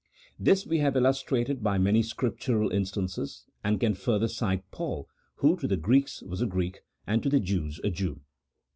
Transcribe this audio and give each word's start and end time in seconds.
This 0.39 0.65
we 0.65 0.79
have 0.79 0.95
illustrated 0.95 1.61
by 1.61 1.77
many 1.77 2.01
Scriptural 2.01 2.71
instances, 2.71 3.45
and 3.63 3.79
can 3.79 3.93
further 3.93 4.27
cite 4.27 4.63
Paul, 4.71 5.07
who 5.35 5.55
to 5.57 5.67
the 5.67 5.77
Greeks 5.77 6.23
was 6.23 6.41
a 6.41 6.47
Greek, 6.47 6.79
and 7.05 7.21
to 7.21 7.29
the 7.29 7.39
Jews 7.39 7.79
a 7.83 7.91
Jew. 7.91 8.19